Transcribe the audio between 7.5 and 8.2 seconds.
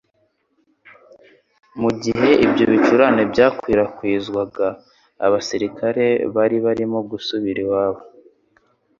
iwabo